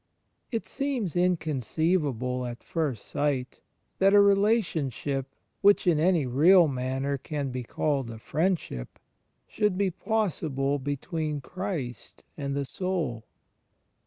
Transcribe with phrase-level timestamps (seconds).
[0.51, 3.59] It seems inconceivable at first sight
[3.99, 8.97] that a relation ship, which in any real manner can be called a friendship,
[9.47, 13.25] should be possible between Christ and the soul.